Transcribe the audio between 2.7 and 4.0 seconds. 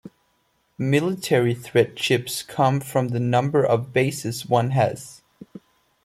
from the number of